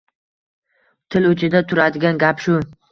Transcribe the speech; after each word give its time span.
Til 1.11 1.31
uchida 1.33 1.65
turadigan 1.71 2.21
gap 2.27 2.45
shu 2.49 2.61